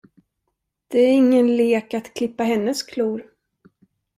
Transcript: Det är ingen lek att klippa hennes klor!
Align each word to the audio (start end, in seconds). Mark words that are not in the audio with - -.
Det 0.87 0.97
är 0.99 1.13
ingen 1.13 1.57
lek 1.57 1.93
att 1.93 2.13
klippa 2.13 2.43
hennes 2.43 2.83
klor! 2.83 3.23